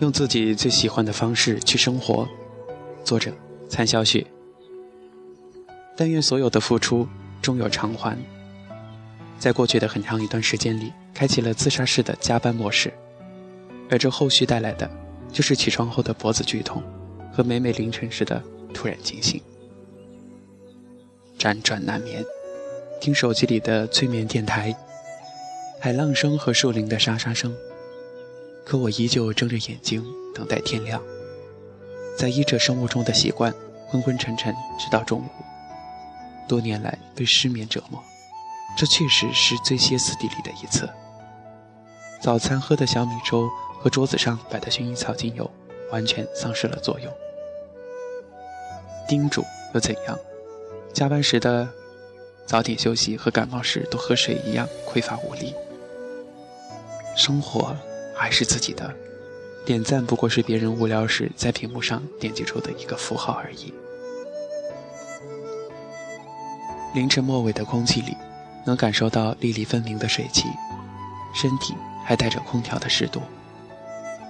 [0.00, 2.26] 用自己最喜欢的方式去生活。
[3.04, 3.32] 作者：
[3.68, 4.26] 残小雪。
[5.94, 7.06] 但愿所有的付出
[7.42, 8.16] 终有偿还。
[9.38, 12.90] 在过去的很长一段时间里，开启了自杀式的加班模式，
[13.90, 14.90] 而这后续带来的，
[15.30, 16.82] 就是起床后的脖子剧痛，
[17.30, 19.40] 和每每凌晨时的突然惊醒。
[21.38, 22.24] 辗转难眠，
[23.02, 24.74] 听手机里的催眠电台，
[25.78, 27.54] 海浪声和树林的沙沙声。
[28.64, 31.02] 可我依旧睁着眼睛等待天亮，
[32.16, 33.52] 在依着生物钟的习惯，
[33.88, 35.24] 昏昏沉沉直到中午。
[36.46, 38.02] 多年来被失眠折磨，
[38.76, 40.88] 这确实是最歇斯底里的一次。
[42.20, 43.48] 早餐喝的小米粥
[43.80, 45.50] 和桌子上摆的薰衣草精油
[45.90, 47.12] 完全丧失了作用。
[49.08, 49.44] 叮嘱
[49.74, 50.18] 又怎样？
[50.92, 51.68] 加班时的
[52.46, 55.54] 早点休息和感冒时都喝水一样匮乏无力。
[57.16, 57.76] 生活。
[58.20, 58.94] 还是自己的，
[59.64, 63.72] 点赞不过是别人无聊时在屏幕上点击出的一个符号而已。
[66.92, 68.14] 凌晨末尾的空气里，
[68.66, 70.44] 能感受到粒粒分明的水汽，
[71.34, 73.22] 身体还带着空调的湿度。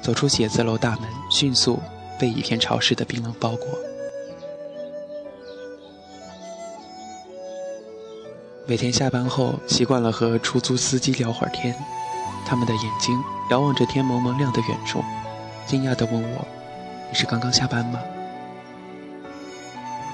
[0.00, 1.78] 走出写字楼大门，迅速
[2.18, 3.68] 被一片潮湿的冰冷包裹。
[8.66, 11.76] 每天下班后，习惯了和出租司机聊会儿天。
[12.46, 15.02] 他们的眼睛遥望着天蒙蒙亮的远处，
[15.66, 16.46] 惊讶地问我
[17.10, 17.98] ：“你是刚刚下班吗？”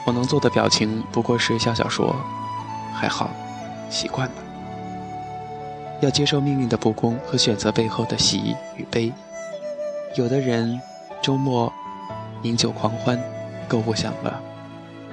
[0.07, 2.15] 我能做的表情不过是笑笑说
[2.95, 3.31] ：“还好，
[3.91, 4.35] 习惯了。”
[6.01, 9.13] 要接受命运的不公和选择背后的喜与悲。
[10.17, 10.81] 有的人
[11.21, 11.71] 周末
[12.43, 13.21] 饮酒狂欢，
[13.69, 14.33] 购物享乐；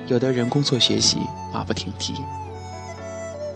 [0.08, 1.20] 有的人工作学习，
[1.54, 2.16] 马不停蹄。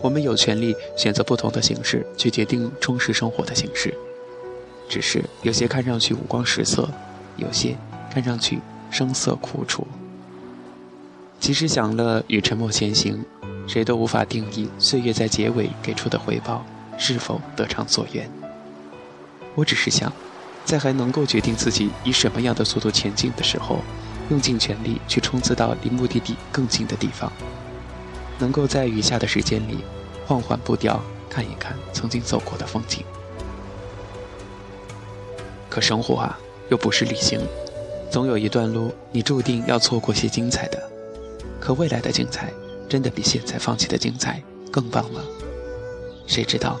[0.02, 3.94] 我们有权利选择不同的形式去决定充实生活的形式，
[4.88, 6.88] 只是有些看上去五光十色，
[7.36, 7.76] 有些
[8.12, 8.58] 看上去
[8.90, 9.86] 声色苦楚。
[11.38, 13.24] 即使享乐与沉默前行，
[13.66, 16.66] 谁都无法定义岁月在结尾给出的回报
[16.98, 18.28] 是否得偿所愿。
[19.54, 20.12] 我只是想，
[20.64, 23.78] 在还能够决定自己以什么样的速度前进的时候，
[24.30, 27.32] 用尽全力去冲刺到离目的地更近的地方。
[28.42, 29.78] 能够在余下的时间里，
[30.26, 33.04] 缓缓步调看一看曾经走过的风景。
[35.70, 36.36] 可生活啊，
[36.68, 37.38] 又不是旅行，
[38.10, 40.90] 总有一段路你注定要错过些精彩的。
[41.60, 42.52] 可未来的精彩，
[42.88, 44.42] 真的比现在放弃的精彩
[44.72, 45.20] 更棒吗？
[46.26, 46.72] 谁知道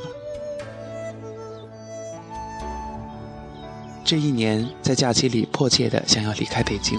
[4.04, 6.98] 这一年在假期里迫切的想要离开北京。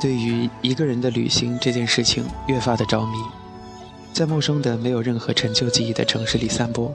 [0.00, 3.18] 对于一个人的旅行这件事情越发的着迷，
[4.12, 6.94] 在陌生的没有任何陈旧记忆的城市里散步，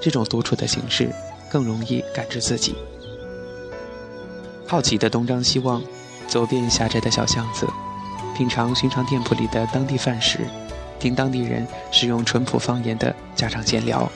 [0.00, 1.10] 这种独处的形式
[1.50, 2.74] 更容易感知自己。
[4.66, 5.82] 好奇的东张西望，
[6.28, 7.66] 走遍狭窄的小巷子，
[8.36, 10.40] 品尝寻常店铺里的当地饭食，
[10.98, 14.10] 听当地人使用淳朴方言的家常闲聊。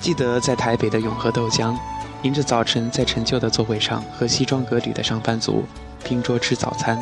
[0.00, 1.76] 记得在台北的永和豆浆，
[2.22, 5.64] 迎着早晨在陈旧的座位上和西装革履的上班族。
[6.04, 6.98] 拼桌吃早餐，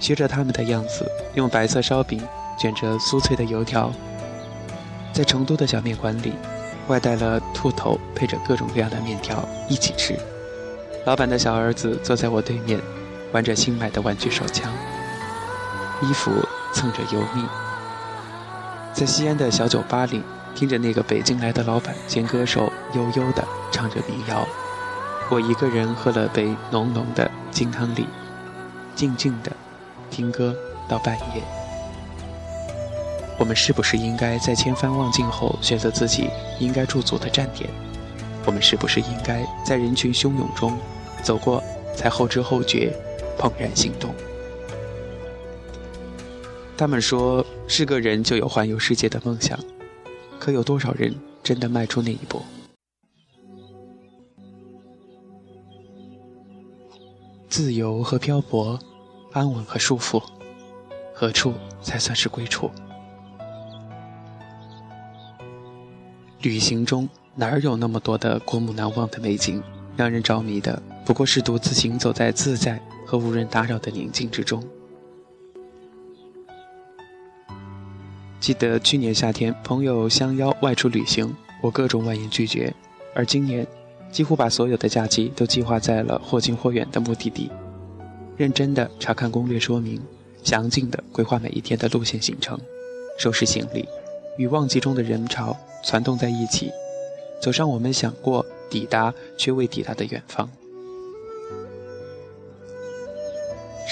[0.00, 2.20] 学着他们的样子，用白色烧饼
[2.58, 3.92] 卷着酥脆的油条。
[5.12, 6.32] 在成都的小面馆里，
[6.88, 10.18] 外带了兔头配着各种各样的面条一起吃。
[11.04, 12.80] 老板的小儿子坐在我对面，
[13.32, 14.72] 玩着新买的玩具手枪，
[16.02, 16.32] 衣服
[16.72, 17.44] 蹭着油腻。
[18.92, 20.22] 在西安的小酒吧里，
[20.56, 24.48] 听着那个北京来的老板兼歌手悠悠地唱着民谣。
[25.30, 28.06] 我一个人喝了杯浓浓的金汤力，
[28.94, 29.52] 静静的
[30.10, 30.56] 听歌
[30.88, 31.42] 到半夜。
[33.38, 37.68] 我们是不是应该在千帆望尽后选择自己应该驻足的站点？
[38.46, 40.78] 我们是不是应该在人群汹涌中
[41.22, 41.62] 走过，
[41.94, 42.96] 才后知后觉，
[43.38, 44.14] 怦然心动？
[46.78, 49.58] 他们说是个人就有环游世界的梦想，
[50.38, 52.42] 可有多少人真的迈出那一步？
[57.48, 58.78] 自由和漂泊，
[59.32, 60.22] 安稳和束缚，
[61.14, 62.70] 何处才算是归处？
[66.42, 69.62] 旅行中哪儿有那么多的过目难忘的美景？
[69.96, 74.62] 让人着迷的不过是独自行走在自在和无人打扰的宁静之中。
[78.46, 82.72] 记得去年夏天，朋友相邀外出旅行，我各种婉言拒绝，
[83.12, 83.66] 而今年。
[84.12, 87.50] 几乎把所有的假期都计划在了或近或远的目的地，
[88.36, 90.00] 认真的查看攻略说明，
[90.44, 92.56] 详尽的规划每一天的路线行程，
[93.18, 93.84] 收拾行李，
[94.38, 96.70] 与旺季中的人潮攒动在一起，
[97.42, 100.48] 走上我们想过抵达却未抵达的远方。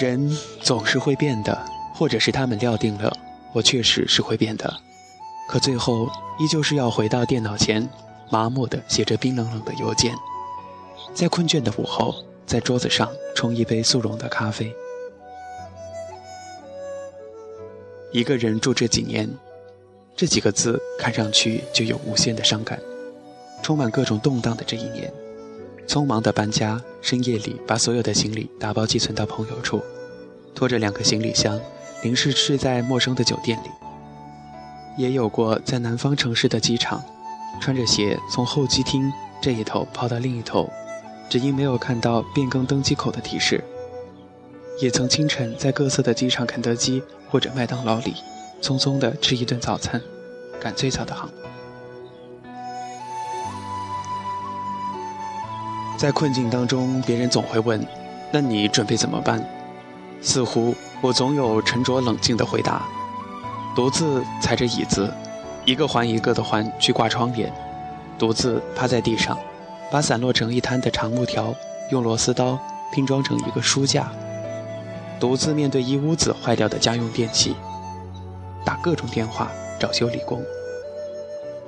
[0.01, 0.31] 人
[0.61, 1.61] 总是会变的，
[1.97, 3.13] 或者是他们料定了
[3.55, 4.75] 我确实是会变的，
[5.49, 7.89] 可最后依旧是要回到电脑前，
[8.31, 10.15] 麻木的写着冰冷冷的邮件，
[11.15, 12.15] 在困倦的午后，
[12.45, 14.75] 在桌子上冲一杯速溶的咖啡。
[18.11, 19.29] 一个人住这几年，
[20.17, 22.81] 这几个字看上去就有无限的伤感，
[23.63, 25.13] 充满各种动荡的这一年。
[25.87, 29.83] 匆忙的搬家，深夜里把所有的行李打包寄存到朋友处，
[30.55, 31.61] 拖着两个行李箱，
[32.05, 33.71] 临时睡在陌生的酒店里。
[34.97, 37.03] 也有过在南方城市的机场，
[37.61, 40.71] 穿着鞋从候机厅这一头跑到另一头，
[41.29, 43.65] 只因没有看到变更登机口的提示。
[44.81, 48.15] 也曾清晨在各色的机场肯德基或者麦当劳里，
[48.61, 50.01] 匆匆地吃一顿早餐，
[50.61, 51.29] 赶最早的航。
[55.97, 57.85] 在困境当中，别人总会问
[58.31, 59.45] ：“那你准备怎么办？”
[60.21, 60.75] 似乎
[61.05, 62.83] 我总有沉着冷静的回答
[63.77, 65.13] ：“独自踩着椅子，
[65.67, 67.53] 一个环一个的环去挂窗帘；
[68.19, 69.39] 独自趴在地上，
[69.93, 71.55] 把散落成一滩的长木条
[71.91, 72.59] 用螺丝刀
[72.91, 74.05] 拼装成一个书架；
[75.21, 77.55] 独自面对一屋子坏掉的家用电器，
[78.65, 80.41] 打各种电话找修理工；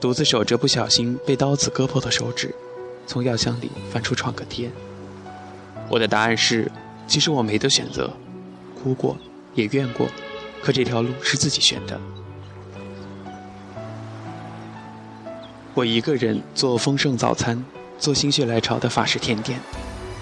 [0.00, 2.54] 独自守着不小心被刀子割破的手指。”
[3.06, 4.70] 从药箱里翻出创可贴。
[5.90, 6.72] 我的答案是：
[7.06, 8.10] 其实我没得选择，
[8.86, 9.16] 哭过，
[9.56, 10.06] 也怨过，
[10.62, 12.00] 可这条路是自己选的。
[15.74, 17.64] 我一个人做丰盛早餐，
[17.98, 19.58] 做心血来潮的法式甜点，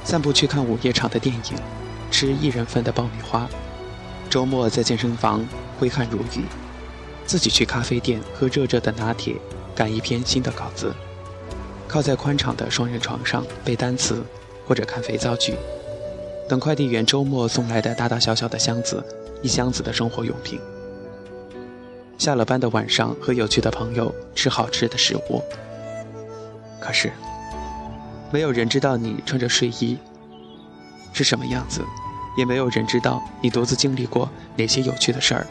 [0.02, 1.42] 散步去看午夜场的电影，
[2.10, 3.46] 吃一人份的爆米花。
[4.30, 5.46] 周末在健身房
[5.78, 6.46] 挥汗如雨，
[7.26, 9.36] 自己去咖啡店喝热热的拿铁，
[9.74, 10.94] 赶一篇新的稿子。
[11.86, 14.24] 靠在宽敞的双人床上背单词，
[14.66, 15.54] 或者看肥皂剧，
[16.48, 19.02] 等快递员周末送来的大大小小的箱子，
[19.42, 20.60] 一箱子的生活用品。
[22.18, 25.42] 下了班的晚上和有趣的朋友吃好吃的食物。
[26.80, 27.10] 可是，
[28.30, 29.98] 没有人知道你穿着睡衣
[31.12, 31.80] 是什么样子，
[32.36, 35.46] 也没有人知道你独自经历过哪些有趣的事儿。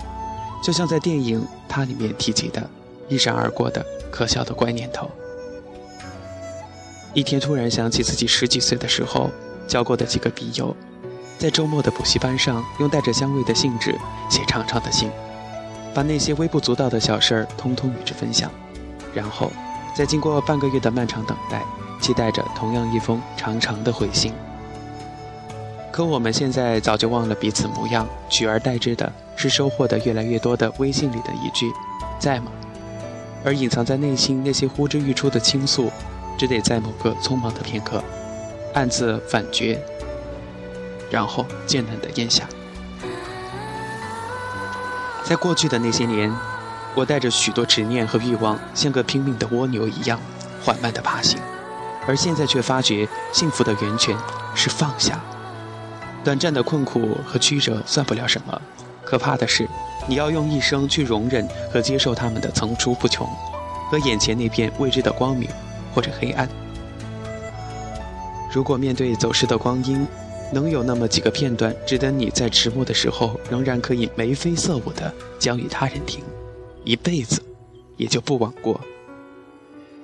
[0.63, 2.69] 就像在电影《它》里面提及的，
[3.09, 5.09] 一闪而过的可笑的怪念头。
[7.13, 9.29] 一天突然想起自己十几岁的时候
[9.67, 10.75] 交过的几个笔友，
[11.37, 13.97] 在周末的补习班上用带着香味的信纸
[14.29, 15.09] 写长长的信，
[15.93, 18.51] 把那些微不足道的小事儿通通与之分享，
[19.13, 19.51] 然后
[19.95, 21.61] 在经过半个月的漫长等待，
[21.99, 24.33] 期待着同样一封长长的回信。
[25.91, 31.71] 可我们现在早就忘了彼此模样，取而代之的是收获的越来越多的微信里的一句
[32.19, 32.51] “在吗”，
[33.45, 35.91] 而隐藏在内心那些呼之欲出的倾诉。
[36.35, 38.03] 只得在某个匆忙的片刻，
[38.73, 39.79] 暗自反觉，
[41.11, 42.47] 然后艰难地咽下。
[45.23, 46.33] 在过去的那些年，
[46.95, 50.19] 我带着许多执念和欲望，像个拼命的蜗牛一样
[50.63, 51.39] 缓慢地爬行，
[52.07, 54.17] 而现在却发觉，幸福的源泉
[54.53, 55.19] 是放下。
[56.23, 58.61] 短暂的困苦和曲折算不了什么，
[59.03, 59.67] 可怕的是，
[60.07, 63.27] 你要用一生去容忍和接受他们的层出不穷，
[63.89, 65.47] 和眼前那片未知的光明。
[65.93, 66.49] 或者黑暗。
[68.53, 70.05] 如果面对走失的光阴，
[70.53, 76.23] 能有那么几个片段值得你在迟暮的时候仍然可以眉飞色舞的讲与他人听，
[76.83, 77.41] 一辈子
[77.97, 78.79] 也就不枉过。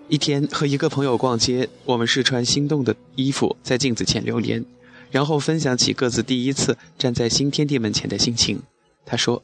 [0.08, 4.66] 一天和一个朋友逛街，我们试穿心动的衣服，在镜子前流连，
[5.12, 8.60] 然后分享起各自第一次站在新天地门前的心情。
[9.06, 9.44] 他说，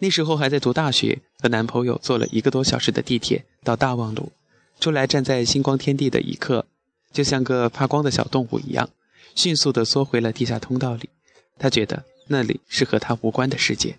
[0.00, 4.30] 那时候还在读大学，和男朋友坐了一个多小时的地铁到大望路。
[4.78, 6.66] 出来站在星光天地的一刻，
[7.12, 8.88] 就像个怕光的小动物一样，
[9.34, 11.10] 迅速地缩回了地下通道里。
[11.58, 13.98] 他觉得那里是和他无关的世界。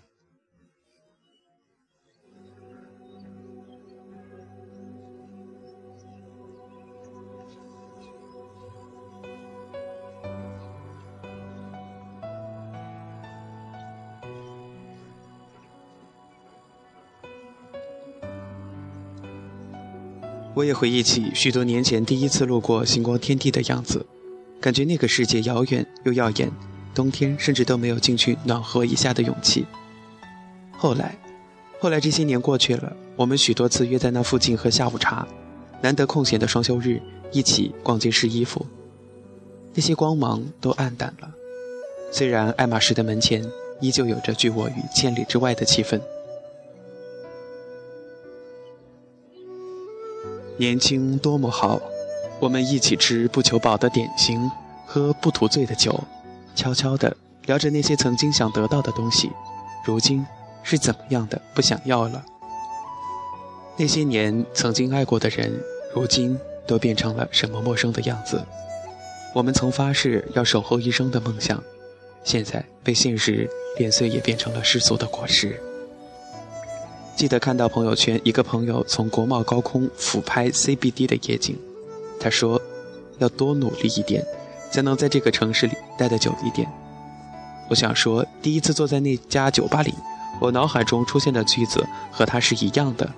[20.54, 24.06] 我也回忆起许多年前第一次路过星光天地的样子，
[24.60, 26.48] 感觉那个世界遥远又耀眼，
[26.94, 29.66] 冬天甚至都没有进去暖和一下的勇气。
[30.70, 31.18] 后来，
[31.80, 35.26] 后来这些年过去了，我们许多次约在那附近喝下午茶，
[35.82, 38.64] 难得空闲的双休日，一起逛街试衣服，
[39.74, 41.28] 那些光芒都暗淡了。
[42.12, 43.44] 虽然爱马仕的门前
[43.80, 46.00] 依旧有着拒我于千里之外的气氛。
[50.56, 51.80] 年轻多么好，
[52.38, 54.50] 我们一起吃不求饱的点心，
[54.86, 55.98] 喝不图醉的酒，
[56.54, 59.30] 悄悄地聊着那些曾经想得到的东西，
[59.84, 60.24] 如今
[60.62, 62.24] 是怎么样的不想要了。
[63.76, 65.52] 那些年曾经爱过的人，
[65.92, 68.40] 如今都变成了什么陌生的样子。
[69.34, 71.60] 我们曾发誓要守候一生的梦想，
[72.22, 75.60] 现在被现实碾碎，也变成了世俗的果实。
[77.16, 81.56] 记得看到朋友圈，一个朋友从国贸高空俯拍 CBD 的夜景，
[82.18, 82.60] 他说
[83.18, 84.24] ：“要多努力一点，
[84.72, 86.68] 才能在这个城市里待得久一点。”
[87.70, 89.94] 我想说，第一次坐在那家酒吧里，
[90.40, 93.08] 我脑海中出现的句子和他是一样的。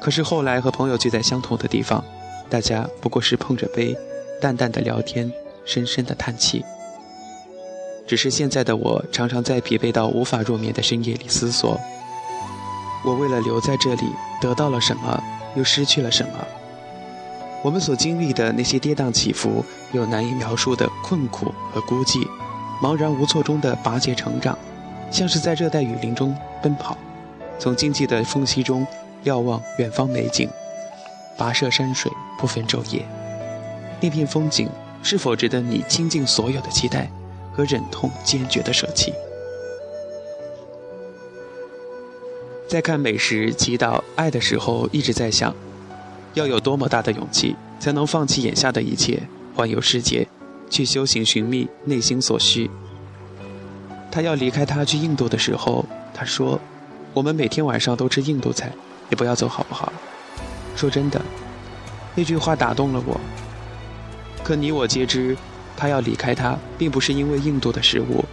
[0.00, 2.04] 可是后来和朋友聚在相同的地方，
[2.48, 3.96] 大家不过是碰着杯，
[4.40, 5.30] 淡淡的聊天，
[5.64, 6.64] 深深的叹气。
[8.06, 11.78] 只是现在的我，常常在疲惫到无法入眠的深夜里思索：
[13.06, 15.22] 我为了留在这里，得到了什么，
[15.54, 16.32] 又失去了什么？
[17.62, 22.26] 我们所经历的那些跌宕起伏，又难以描述的困苦和孤寂，
[22.82, 24.58] 茫然无措中的拔节成长，
[25.08, 26.98] 像是在热带雨林中奔跑，
[27.60, 28.84] 从荆棘的缝隙中。
[29.22, 30.48] 瞭望远方美景，
[31.36, 33.04] 跋涉山水不分昼夜，
[34.00, 34.68] 那片风景
[35.02, 37.10] 是否值得你倾尽所有的期待
[37.52, 39.12] 和忍痛坚决的舍弃？
[42.68, 45.54] 在看美食、祈祷、爱的时候，一直在想，
[46.34, 49.22] 要有多么大的勇气，才能放弃眼下的一切，
[49.54, 50.26] 环游世界，
[50.68, 52.68] 去修行寻觅内心所需。
[54.10, 56.60] 他要离开他去印度的时候，他说
[57.14, 58.72] ：“我们每天晚上都吃印度菜。”
[59.08, 59.92] 你不要走好不好？
[60.74, 61.22] 说真的，
[62.16, 63.20] 那句话打动了我。
[64.42, 65.36] 可你我皆知，
[65.76, 68.24] 他要离开他，并不是因为印度的食物，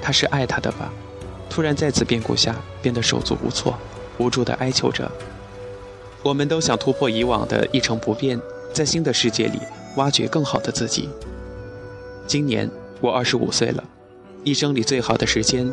[0.00, 0.92] 他是爱他的吧？
[1.50, 3.76] 突然在此变故下，变得手足无措，
[4.18, 5.10] 无助地哀求着。
[6.22, 8.40] 我们都想突破以往的一成不变，
[8.72, 9.58] 在新的世界里
[9.96, 11.08] 挖掘更好的自己。
[12.26, 13.82] 今年我二十五岁了，
[14.44, 15.70] 一生里最好的时间，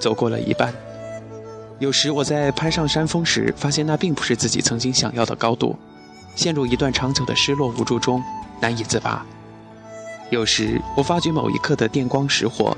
[0.00, 0.72] 走过了一半。
[1.78, 5.76] 有时我在攀上山峰时，发现那并不是自己曾经想要的高度，
[6.34, 8.22] 陷入一段长久的失落无助中，
[8.62, 9.26] 难以自拔。
[10.30, 12.74] 有时我发觉某一刻的电光石火，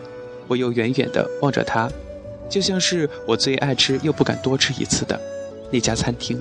[0.48, 1.88] 我又远远地望着它，
[2.48, 5.20] 就像是我最爱吃又不敢多吃一次的
[5.70, 6.40] 那家餐厅。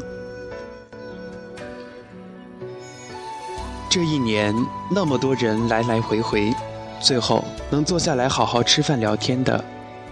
[3.89, 4.53] 这一年
[4.91, 6.53] 那么多人来来回回，
[6.99, 9.63] 最后能坐下来好好吃饭聊天的，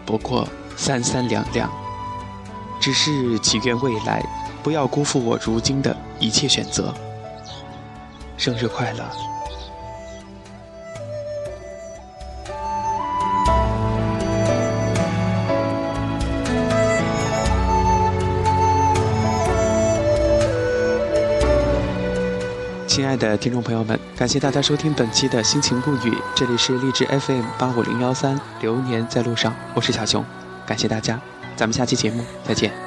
[0.05, 1.69] 不过三三两两。
[2.79, 4.23] 只是祈愿未来
[4.61, 6.93] 不要辜负我如今的一切选择。
[8.37, 9.34] 生日快乐！
[22.95, 30.23] 亲爱的听众朋友们，感谢大家收听本期的心情不语，这里是荔枝 FM 八五零幺三，流年在路上，我是小熊，
[30.65, 31.19] 感谢大家。
[31.57, 32.84] 咱们下期节目再见。